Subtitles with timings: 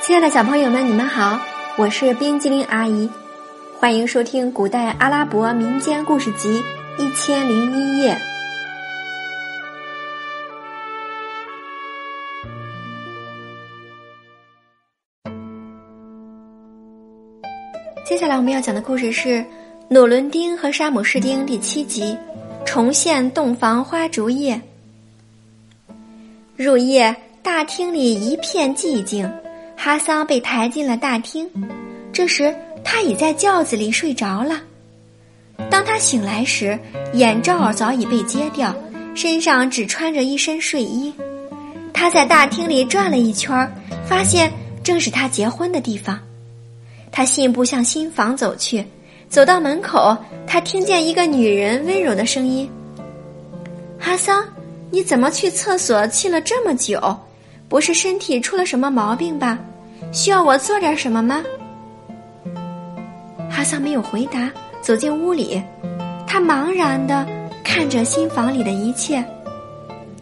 [0.00, 1.38] 亲爱的小朋友们，你们好，
[1.76, 3.10] 我是冰激凌阿姨，
[3.78, 6.62] 欢迎收听《古代阿拉伯民间故事集
[6.98, 8.14] 一千零一夜》。
[18.06, 19.28] 接下来我们要讲的故事是
[19.88, 22.16] 《努伦丁和沙姆士丁》第七集
[22.64, 24.54] 《重现洞房花烛夜》。
[26.56, 29.30] 入夜，大厅里一片寂静。
[29.80, 31.48] 哈桑被抬进了大厅，
[32.12, 34.60] 这时他已在轿子里睡着了。
[35.70, 36.76] 当他醒来时，
[37.12, 38.74] 眼罩早已被揭掉，
[39.14, 41.14] 身上只穿着一身睡衣。
[41.94, 43.72] 他在大厅里转了一圈，
[44.04, 46.18] 发现正是他结婚的地方。
[47.12, 48.84] 他信步向新房走去，
[49.28, 52.68] 走到门口，他听见一个女人温柔的声音
[53.96, 54.44] ：“哈桑，
[54.90, 57.00] 你怎么去厕所去了这么久？”
[57.68, 59.58] 不是身体出了什么毛病吧？
[60.12, 61.44] 需要我做点什么吗？
[63.50, 65.62] 哈桑没有回答，走进屋里，
[66.26, 67.26] 他茫然的
[67.62, 69.22] 看着新房里的一切：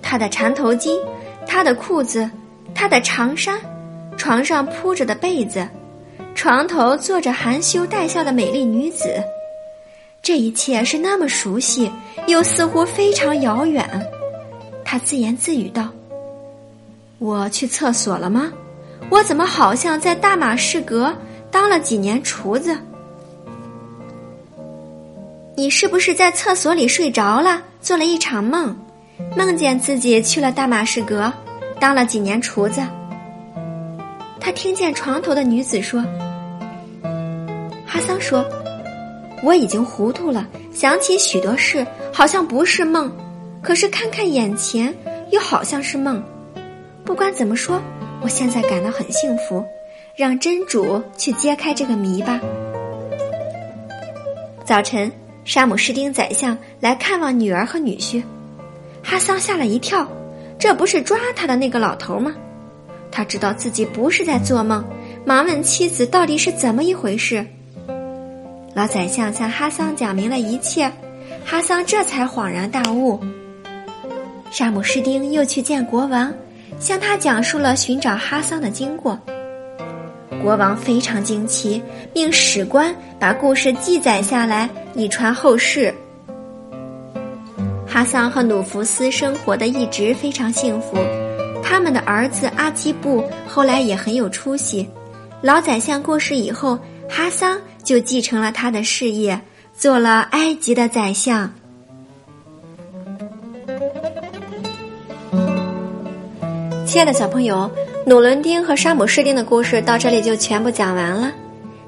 [0.00, 0.98] 他的缠头巾，
[1.46, 2.30] 他的裤子，
[2.74, 3.58] 他的长衫，
[4.16, 5.68] 床上铺着的被子，
[6.34, 9.22] 床头坐着含羞带笑的美丽女子。
[10.22, 11.90] 这一切是那么熟悉，
[12.26, 13.86] 又似乎非常遥远。
[14.82, 15.90] 他自言自语道。
[17.24, 18.52] 我去厕所了吗？
[19.08, 21.10] 我怎么好像在大马士革
[21.50, 22.76] 当了几年厨子？
[25.56, 28.76] 你是不是在厕所里睡着了，做了一场梦，
[29.34, 31.32] 梦见自己去了大马士革，
[31.80, 32.82] 当了几年厨子？
[34.38, 36.04] 他听见床头的女子说
[37.88, 38.44] ：“哈桑说，
[39.42, 43.10] 我已经糊涂了，想起许多事，好像不是梦，
[43.62, 44.94] 可是看看眼前，
[45.30, 46.22] 又好像是梦。”
[47.04, 47.80] 不管怎么说，
[48.22, 49.64] 我现在感到很幸福。
[50.16, 52.40] 让真主去揭开这个谜吧。
[54.64, 55.10] 早晨，
[55.44, 58.22] 沙姆士丁宰相来看望女儿和女婿，
[59.02, 60.06] 哈桑吓了一跳，
[60.56, 62.32] 这不是抓他的那个老头吗？
[63.10, 64.84] 他知道自己不是在做梦，
[65.24, 67.44] 忙问妻子到底是怎么一回事。
[68.72, 70.88] 老宰相向哈桑讲明了一切，
[71.44, 73.18] 哈桑这才恍然大悟。
[74.52, 76.32] 沙姆士丁又去见国王。
[76.84, 79.18] 向他讲述了寻找哈桑的经过。
[80.42, 85.92] 国王非常惊奇，命史官把故事记载下来，以传后世。
[87.86, 90.98] 哈桑和努福斯生活的一直非常幸福，
[91.62, 94.86] 他们的儿子阿基布后来也很有出息。
[95.40, 96.78] 老宰相过世以后，
[97.08, 99.40] 哈桑就继承了他的事业，
[99.72, 101.50] 做了埃及的宰相。
[106.86, 107.70] 亲爱的小朋友，
[108.04, 111.32] 努伦丁和沙姆士丁的故事到这里就全部讲完了。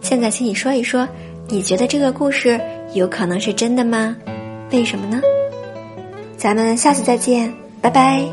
[0.00, 1.06] 现在，请你说一说，
[1.48, 2.60] 你觉得这个故事
[2.94, 4.16] 有可能是真的吗？
[4.70, 5.20] 为什么呢？
[6.36, 8.24] 咱们下次再见，拜拜。